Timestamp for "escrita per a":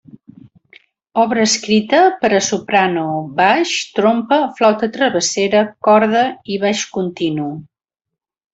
1.49-2.39